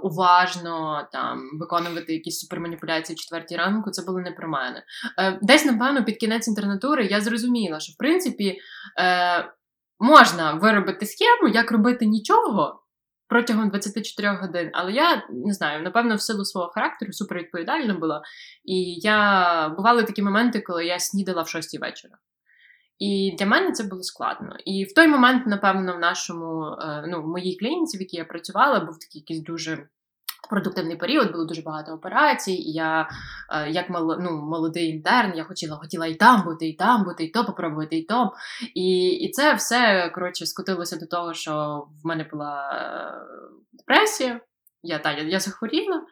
[0.03, 3.91] уважно, там виконувати якісь суперманіпуляції четвертій ранку.
[3.91, 4.83] Це було не про мене.
[5.19, 8.59] Е, десь, напевно, під кінець інтернатури я зрозуміла, що в принципі
[9.01, 9.53] е,
[9.99, 12.79] можна виробити схему, як робити нічого.
[13.29, 18.23] Протягом 24 годин, але я не знаю, напевно, в силу свого характеру супер відповідальна була.
[18.65, 22.15] І я бували такі моменти, коли я снідала в 6 вечора.
[22.99, 24.57] І для мене це було складно.
[24.65, 28.25] І в той момент, напевно, в нашому е, ну, в моїй клініці, в якій я
[28.25, 29.89] працювала, був такий якийсь дуже.
[30.51, 33.09] Продуктивний період, було дуже багато операцій, і я,
[33.51, 37.25] е, як мал, ну, молодий інтерн, я хотіла хотіла і там бути, і там бути,
[37.25, 38.33] і то попробувати, і то.
[38.75, 43.13] І і це все коротше скотилося до того, що в мене була е,
[43.73, 44.41] депресія.
[44.83, 46.03] Я та, я, я захворіла.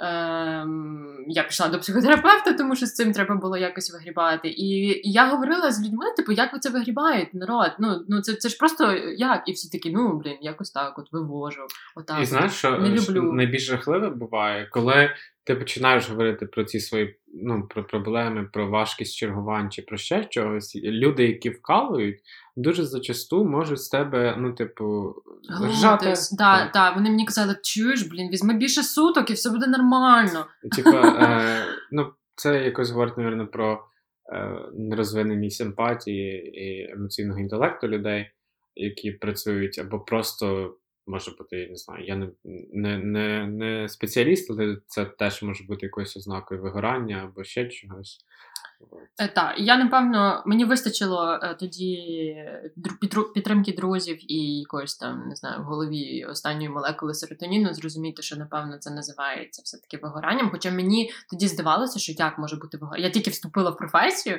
[0.00, 4.48] Ем, Я пішла до психотерапевта, тому що з цим треба було якось вигрібати.
[4.48, 4.68] І,
[5.08, 7.70] і я говорила з людьми, типу, як ви це вигрібаєте, народ?
[7.78, 9.42] Ну ну це це ж просто як?
[9.46, 11.66] І всі такі, ну блін, якось так, от вивожу.
[11.96, 12.22] Отак.
[12.22, 13.32] І знаєш, що не люблю.
[13.32, 15.10] найбільш жахливе буває, коли
[15.48, 20.24] ти починаєш говорити про ці свої ну, про проблеми, про важкість чергувань чи про ще
[20.24, 20.76] чогось.
[20.76, 22.20] Люди, які вкалують,
[22.56, 25.14] дуже зачасту можуть з тебе, ну, типу,
[25.62, 26.14] ржати.
[26.32, 30.46] Да, да, Вони мені казали, чуєш, блін, візьми більше суток і все буде нормально.
[30.76, 33.84] Типа, е, ну, це якось говорить, мабуть, про
[34.32, 38.30] е, нерозвиненість емпатії і емоційного інтелекту людей,
[38.74, 40.76] які працюють або просто
[41.08, 42.30] може бути, я не знаю, я не
[42.72, 48.18] не, не, не спеціаліст, але це теж може бути якоюсь ознакою вигорання або ще чогось.
[49.20, 51.98] Е, так, я напевно мені вистачило е, тоді
[53.34, 58.78] підтримки друзів і якоїсь там не знаю в голові останньої молекули серотоніну зрозуміти, що напевно
[58.78, 60.50] це називається все таки вигоранням.
[60.50, 63.06] Хоча мені тоді здавалося, що як може бути вигорання.
[63.06, 64.38] Я тільки вступила в професію,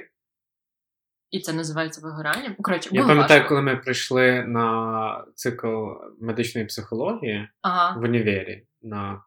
[1.32, 2.56] і це називається вигоранням.
[2.62, 5.88] Коротше, Я пам'ятаю, коли ми прийшли на цикл
[6.22, 8.00] медичної психології ага.
[8.00, 9.24] в універі, на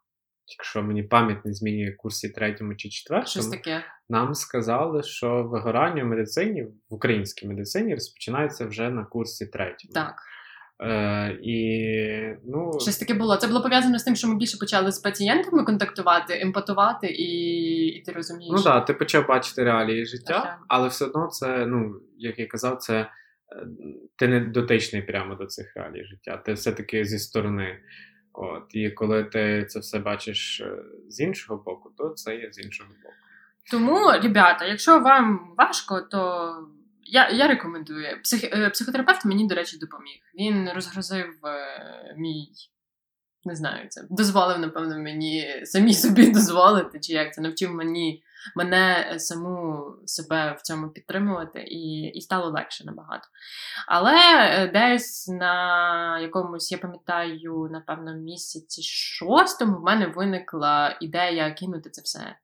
[0.58, 3.84] якщо мені пам'ять не змінює курсі третьому чи четвертому, Щось таке.
[4.08, 9.94] нам сказали, що вигорання в медицині в українській медицині розпочинається вже на курсі третьому.
[9.94, 10.14] Так.
[10.82, 12.72] Е, і, ну...
[12.80, 13.36] Щось таке було.
[13.36, 17.32] Це було пов'язано з тим, що ми більше почали з пацієнтами контактувати, емпатувати, і
[17.86, 18.52] і ти розумієш.
[18.56, 20.58] Ну так, ти почав бачити реалії життя, ага.
[20.68, 23.08] але все одно це, ну, як я казав, це е,
[24.16, 26.36] ти не дотичний прямо до цих реалій життя.
[26.36, 27.78] Ти все-таки зі сторони.
[28.34, 32.64] От, І коли ти це все бачиш е, з іншого боку, то це є з
[32.64, 33.14] іншого боку.
[33.70, 36.52] Тому, ребята, якщо вам важко, то.
[37.04, 38.22] Я я рекомендую.
[38.22, 40.20] Псих, е, Психотерапевт мені, до речі, допоміг.
[40.38, 42.48] Він розгрузив е, мій,
[43.44, 48.22] не знаю, це дозволив, напевно, мені самі собі дозволити, чи як це навчив мені
[48.56, 53.28] мене саму себе в цьому підтримувати, і і стало легше набагато.
[53.88, 61.90] Але е, десь на якомусь, я пам'ятаю, напевно, місяці шостому в мене виникла ідея кинути
[61.90, 62.36] це все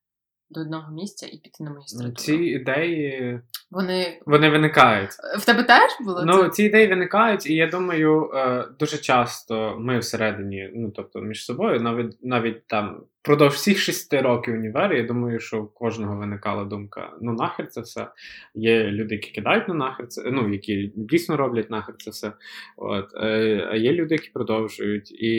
[0.51, 2.15] до одного місця і піти на магістратуру.
[2.15, 5.11] Ці ідеї вони вони виникають.
[5.39, 6.25] В тебе теж було?
[6.25, 6.51] Ну, це?
[6.51, 11.81] ці ідеї виникають, і я думаю, е, дуже часто ми всередині, ну тобто між собою,
[11.81, 17.13] навіть навіть там впродовж всіх шести років універу, я думаю, що у кожного виникала думка:
[17.21, 18.09] ну нахер це все.
[18.55, 22.33] Є люди, які кидають на нахер це, ну які дійсно роблять нахер це все.
[22.77, 25.13] От, е, А є люди, які продовжують.
[25.13, 25.33] І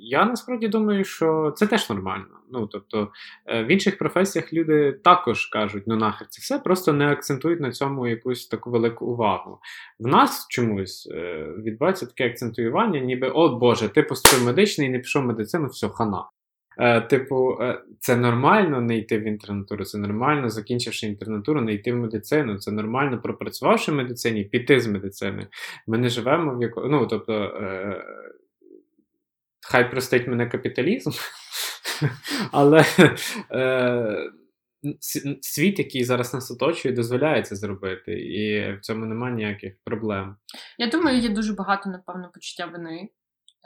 [0.00, 2.26] я насправді думаю, що це теж нормально.
[2.52, 3.10] Ну тобто
[3.46, 7.72] е, в інших професіях люди також кажуть, ну нахер це все, просто не акцентують на
[7.72, 9.58] цьому якусь таку велику увагу.
[9.98, 14.98] В нас чомусь е, відбувається таке акцентуювання, ніби о Боже, ти поступив медичний і не
[14.98, 16.24] пішов в медицину, все, хана.
[16.78, 21.92] Е, типу, е, це нормально не йти в інтернатуру, це нормально, закінчивши інтернатуру, не йти
[21.92, 22.58] в медицину.
[22.58, 25.46] Це нормально, пропрацювавши в медицині, піти з медицини.
[25.86, 26.88] Ми не живемо в якому.
[26.88, 28.04] Ну, тобто, е,
[29.60, 31.10] хай простить мене капіталізм,
[32.52, 32.84] але
[33.52, 34.30] е,
[35.40, 40.36] світ, який зараз нас оточує, дозволяє це зробити, і в цьому немає ніяких проблем.
[40.78, 43.08] Я думаю, є дуже багато, напевно, почуття вини.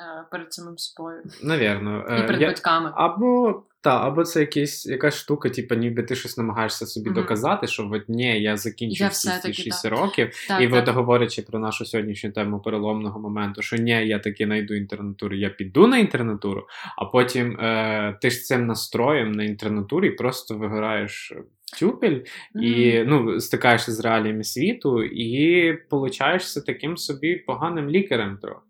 [0.00, 1.22] Е, перед самим собою.
[1.42, 2.04] Навірно.
[2.18, 2.48] І перед я...
[2.48, 2.92] батьками.
[2.94, 7.14] Або та, або це якась якась штука, типу, ніби ти щось намагаєшся собі mm-hmm.
[7.14, 9.92] доказати, що от ні, я закінчив я всі ці 6 так.
[9.92, 10.30] років.
[10.48, 10.88] Так, і так.
[10.88, 15.50] от говорячи про нашу сьогоднішню тему переломного моменту, що ні, я таки знайду інтернатуру, я
[15.50, 21.32] піду на інтернатуру, а потім е, ти ж цим настроєм на інтернатурі просто вигораєш
[21.64, 22.20] в тюпель
[22.54, 22.60] mm-hmm.
[22.60, 28.69] і ну, стикаєшся з реаліями світу, і получаєшся таким собі поганим лікарем трохи.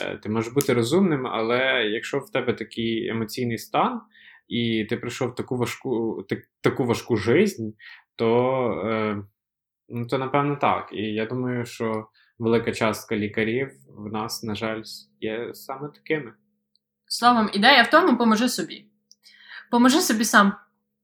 [0.00, 4.00] Е, ти можеш бути розумним, але якщо в тебе такий емоційний стан,
[4.48, 6.24] і ти прийшов таку важку
[6.60, 7.70] таку важку жизнь,
[8.16, 9.22] то е,
[9.88, 10.88] Ну, то напевно так.
[10.92, 14.82] І я думаю, що велика частка лікарів в нас, на жаль,
[15.20, 16.32] є саме такими.
[17.06, 18.86] Словом, ідея в тому, поможи собі.
[19.70, 20.52] Поможи собі сам.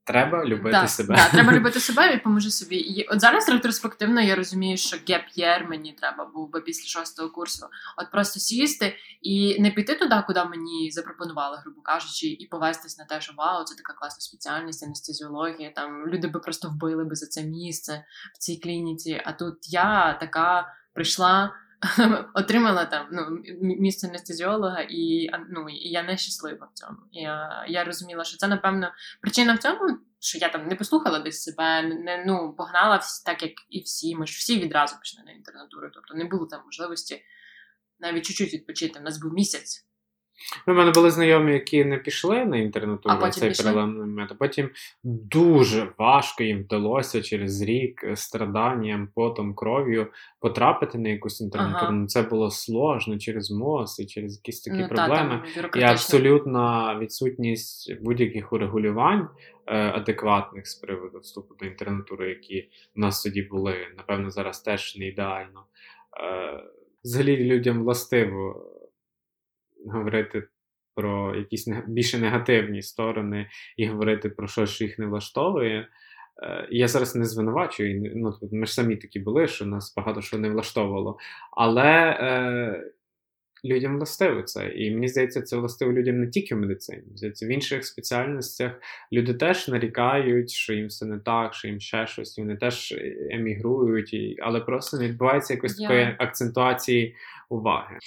[0.07, 1.15] Треба любити да, себе.
[1.15, 2.77] Да, треба любити себе і поможи собі.
[2.77, 7.67] І от зараз ретроспективно я розумію, що геп-єр мені треба був би після шостого курсу.
[7.97, 13.05] От просто сісти і не піти туди, куди мені запропонували, грубо кажучи, і повестись на
[13.05, 15.71] те, що вау, це така класна спеціальність, анестезіологія.
[15.71, 19.23] Там люди би просто вбили би за це місце в цій клініці.
[19.25, 21.55] А тут я така прийшла.
[22.35, 26.97] отримала там ну, місце анестезіолога, і ну, і я не щаслива в цьому.
[27.13, 31.43] Я я розуміла, що це, напевно, причина в цьому, що я там не послухала десь
[31.43, 34.17] себе, не ну, погнала так, як і всі.
[34.17, 35.91] Ми ж всі відразу пішли на інтернатуру.
[35.95, 37.23] Тобто не було там можливості
[37.99, 39.01] навіть чуть-чуть відпочити.
[39.01, 39.87] У нас був місяць.
[40.67, 44.39] У мене були знайомі, які не пішли на інтернатуру а цей переламний метод.
[44.39, 44.71] Потім
[45.05, 50.07] дуже важко їм вдалося через рік страданням, потом, кров'ю
[50.41, 51.87] потрапити на якусь інтернатуру.
[51.87, 51.93] Ага.
[51.93, 55.43] Ну, це було сложно через мозк і через якісь такі ну, проблеми.
[55.73, 59.29] Та, і абсолютна відсутність будь-яких урегулювань
[59.67, 63.75] е, адекватних з приводу вступу до інтернатури, які в нас тоді були.
[63.97, 65.65] Напевно, зараз теж не ідеально.
[66.21, 66.65] Е,
[67.05, 68.71] взагалі людям властиво
[69.85, 70.49] говорити
[70.95, 75.89] про якісь більше негативні сторони і говорити про щось, що їх не влаштовує.
[76.43, 80.39] Е, я зараз не звинувачую, ну, ми ж самі такі були, що нас багато що
[80.39, 81.19] не влаштовувало.
[81.57, 82.93] Але е,
[83.65, 84.69] людям властиво це.
[84.69, 87.03] І мені здається, це властиво людям не тільки в медицині.
[87.15, 88.73] Здається, в інших спеціальностях
[89.13, 92.95] люди теж нарікають, що їм все не так, що їм ще щось, і вони теж
[93.31, 94.37] емігрують, і...
[94.43, 95.83] але просто не відбувається якось yeah.
[95.83, 97.17] такої акцентуації
[97.49, 97.99] уваги.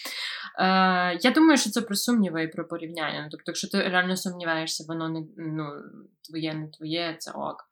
[0.59, 3.21] Е, Я думаю, що це про сумніви і про порівняння.
[3.21, 5.63] Ну, тобто, якщо ти реально сумніваєшся, воно не ну,
[6.29, 7.69] твоє, не твоє, це ок.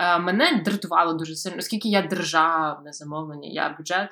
[0.00, 4.10] Е, Мене дратувало дуже сильно, оскільки я державне замовлення, я бюджет.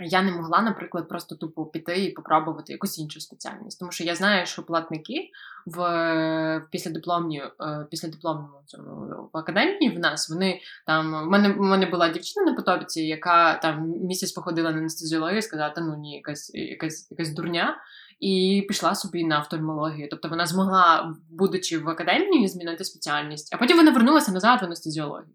[0.00, 4.14] Я не могла, наприклад, просто тупо піти і попробувати якусь іншу спеціальність, тому що я
[4.14, 5.30] знаю, що платники
[5.66, 11.14] в післядипломні, е, післядипломному цьому в академії в нас вони там.
[11.14, 15.74] У мене в мене була дівчина на потопці, яка там місяць походила на анестезіологію сказала,
[15.76, 17.76] ну ні, якась якась якась дурня,
[18.20, 20.08] і пішла собі на офтальмологію.
[20.10, 25.34] Тобто вона змогла, будучи в академії, змінити спеціальність, а потім вона вернулася назад в анестезіологію.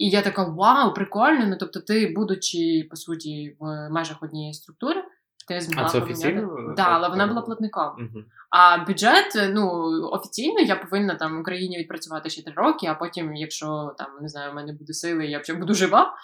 [0.00, 1.46] І я така: вау, прикольно!
[1.46, 5.04] Ну тобто, ти, будучи по суті в межах однієї структури,
[5.48, 6.74] ти змогла А це офіційно?
[6.76, 7.92] Так, але вона була платником.
[7.98, 8.24] Угу.
[8.50, 9.70] А бюджет, ну
[10.12, 14.28] офіційно я повинна там в Україні відпрацювати ще три роки, а потім, якщо там не
[14.28, 16.14] знаю, в мене буде сили, я вже буду жива.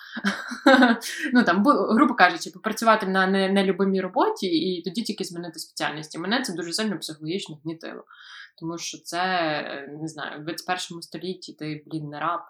[1.32, 6.18] Ну там, грубо кажучи, попрацювати на нелюбимій роботі і тоді тільки змінити спеціальність.
[6.18, 8.04] Мене це дуже сильно психологічно гнітило.
[8.58, 9.18] Тому що це
[10.00, 12.40] не знаю, в 21 столітті ти, блін, не раб.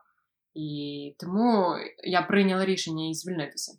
[0.57, 3.73] І тому я прийняла рішення і звільнитися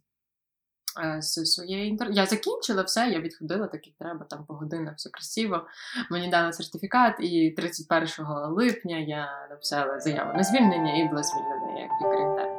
[1.19, 2.07] з своєї інтер...
[2.11, 5.67] Я закінчила все, я відходила так, як треба, там по годинах все красиво.
[6.11, 8.09] Мені дали сертифікат, і 31
[8.49, 12.56] липня я написала заяву на звільнення і була звільнена як лікар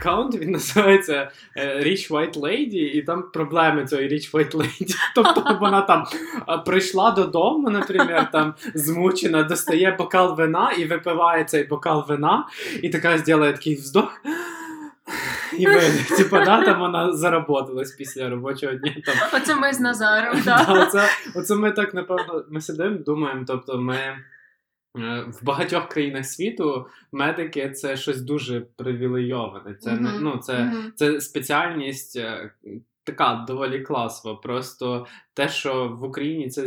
[0.00, 4.94] аккаунт, він називається е, Rich White Lady, і там проблеми цієї Rich White Lady.
[5.14, 6.04] Тобто вона там
[6.66, 12.46] прийшла додому, наприклад, там змучена, достає бокал вина і випиває цей бокал вина,
[12.82, 14.20] і така зробила такий вздох.
[15.58, 15.80] І ми,
[16.16, 18.94] типу, да, там вона заработалась після робочого дня.
[19.06, 19.14] Там.
[19.32, 20.66] Оце ми з Назаром, так.
[20.66, 23.98] Да, оце, оце ми так, напевно, ми сидимо, думаємо, тобто ми.
[24.98, 29.74] Е, в багатьох країнах світу медики це щось дуже привілейоване.
[29.74, 30.18] Це mm-hmm.
[30.20, 30.92] ну, це, mm-hmm.
[30.94, 32.52] це спеціальність е,
[33.04, 34.34] така доволі класова.
[34.34, 35.06] Просто
[35.40, 36.62] те, що в Україні це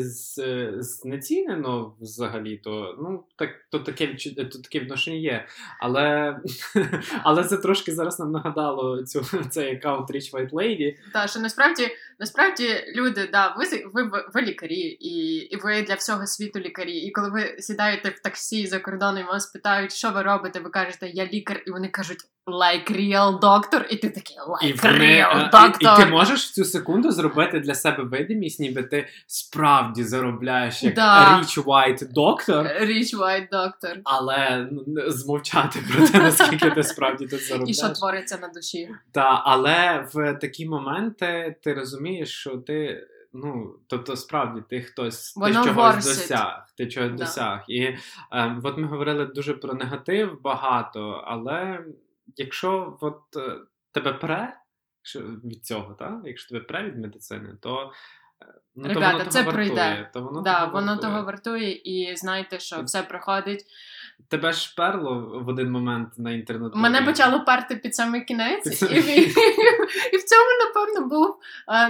[0.80, 5.48] знецінено взагалі, то ну так то таке то таке відношення є.
[5.80, 6.38] Але
[7.24, 10.96] але це трошки зараз нам нагадало цю цей аккаунт Rich White Lady.
[11.14, 11.88] Так, що насправді
[12.20, 16.98] насправді люди, да, ви ви, ви, ви лікарі, і і ви для всього світу лікарі.
[16.98, 20.70] І коли ви сідаєте в таксі за кордоном, і вас питають, що ви робите, ви
[20.70, 22.20] кажете, я лікар, і вони кажуть.
[22.46, 25.98] Like real doctor, і ти такий like і вони, real doctor.
[25.98, 30.84] І, і ти можеш в цю секунду зробити для себе видимість, ніби ти справді заробляєш
[30.84, 31.40] як да.
[31.40, 32.82] rich white doctor.
[32.82, 34.02] Rich white doctor.
[34.04, 34.70] Але
[35.08, 37.78] змовчати про те, наскільки ти справді тут заробляєш.
[37.78, 38.90] І що твориться на душі.
[39.12, 45.64] Так, але в такі моменти ти розумієш, що ти ну, тобто, справді, ти хтось Воно
[45.64, 46.30] ти чогось ворсить.
[46.30, 47.18] досяг, ти чогось Да.
[47.18, 47.64] досяг.
[47.68, 47.98] І е,
[48.64, 51.86] от ми говорили дуже про негатив багато, але
[52.36, 53.56] якщо от е,
[53.92, 54.60] тебе пре
[55.44, 56.22] від цього, так?
[56.24, 57.92] якщо тебе пре від медицини, то.
[58.76, 59.74] Ну, Ребята, то воно це того пройде.
[59.76, 61.12] вартує, то воно да, того воно вартує.
[61.12, 63.66] того вартує, і знайте, що все проходить.
[64.30, 66.78] Тебе ж перло в один момент на інтернету.
[66.78, 69.22] Мене почало перти під самий кінець, Під і, самий- і,
[70.14, 71.36] і в цьому, напевно, був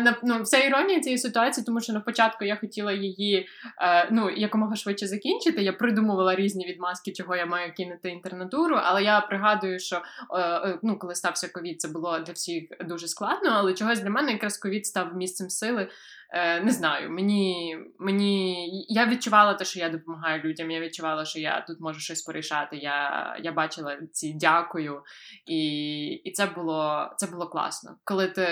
[0.08, 3.48] е, ну, вся іронія цієї ситуації, тому що на початку я хотіла її
[3.82, 5.64] е, ну, якомога швидше закінчити.
[5.64, 10.02] Я придумувала різні відмазки, чого я маю кинути інтернатуру, але я пригадую, що
[10.38, 14.32] е, ну, коли стався ковід, це було для всіх дуже складно, але чогось для мене
[14.32, 15.88] якраз ковід став місцем сили.
[16.36, 20.72] Е, Не знаю, мені, мені я відчувала те, що я допомагаю людям.
[20.72, 22.78] Я відчувала, що я тут можу щось порішати.
[22.78, 25.02] Я, я бачила ці дякую,
[25.46, 27.98] і, і це було це було класно.
[28.04, 28.48] Коли ти,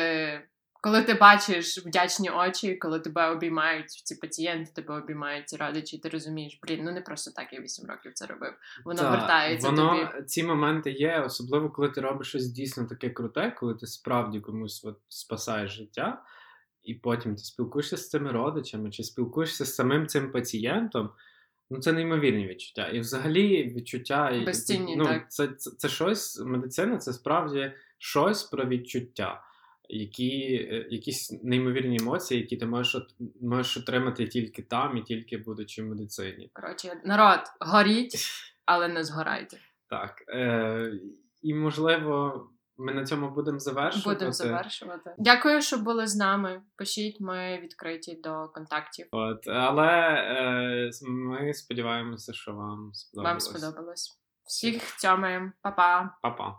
[0.82, 6.10] коли ти бачиш вдячні очі, коли тебе обіймають ці пацієнти, тебе обіймають ці родичі, ти
[6.10, 8.54] розумієш, блін, ну не просто так я 8 років це робив.
[8.86, 10.24] Воно Та, вертається воно, тобі.
[10.26, 14.86] Ці моменти є, особливо коли ти робиш щось дійсно таке круте, коли ти справді комусь
[14.86, 16.22] от, спасаєш життя,
[16.84, 21.10] і потім ти спілкуєшся з цими родичами, чи спілкуєшся з самим цим пацієнтом.
[21.70, 22.88] Ну, це неймовірні відчуття.
[22.88, 25.32] І взагалі відчуття Безцінні, ну, так.
[25.32, 29.44] Це, це, це щось, медицина це справді щось про відчуття,
[29.90, 33.08] які, е, якісь неймовірні емоції, які ти можеш,
[33.42, 36.50] можеш отримати тільки там і тільки будучи в медицині.
[36.54, 38.26] Коротше, народ, горіть,
[38.66, 39.58] але не згорайте.
[39.90, 40.24] Так.
[40.30, 40.94] Е,
[41.42, 42.48] і можливо,
[42.86, 44.10] ми на цьому будемо завершувати.
[44.10, 45.16] Будемо завершувати.
[45.18, 46.62] Дякую, що були з нами.
[46.76, 49.08] Пишіть, ми відкриті до контактів.
[49.12, 53.48] От, але е, ми сподіваємося, що вам сподобалось.
[53.48, 54.18] Вам сподобалось.
[54.46, 55.52] Всіх цьомаємо.
[55.62, 56.18] Па-па.
[56.22, 56.56] Па-па.